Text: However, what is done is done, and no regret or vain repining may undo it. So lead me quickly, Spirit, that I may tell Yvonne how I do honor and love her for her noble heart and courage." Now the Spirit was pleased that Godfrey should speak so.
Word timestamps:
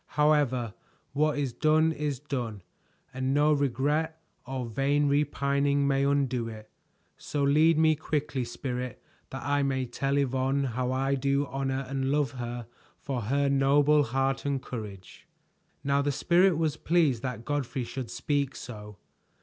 However, 0.17 0.73
what 1.13 1.37
is 1.37 1.53
done 1.53 1.91
is 1.91 2.17
done, 2.17 2.63
and 3.13 3.35
no 3.35 3.53
regret 3.53 4.19
or 4.47 4.65
vain 4.65 5.07
repining 5.07 5.87
may 5.87 6.03
undo 6.03 6.47
it. 6.47 6.71
So 7.17 7.43
lead 7.43 7.77
me 7.77 7.95
quickly, 7.95 8.43
Spirit, 8.43 8.99
that 9.29 9.43
I 9.43 9.61
may 9.61 9.85
tell 9.85 10.17
Yvonne 10.17 10.63
how 10.73 10.91
I 10.91 11.13
do 11.13 11.45
honor 11.45 11.85
and 11.87 12.09
love 12.09 12.31
her 12.31 12.65
for 12.99 13.21
her 13.21 13.47
noble 13.47 14.01
heart 14.01 14.43
and 14.43 14.59
courage." 14.59 15.27
Now 15.83 16.01
the 16.01 16.11
Spirit 16.11 16.57
was 16.57 16.77
pleased 16.77 17.21
that 17.21 17.45
Godfrey 17.45 17.83
should 17.83 18.09
speak 18.09 18.55
so. 18.55 18.97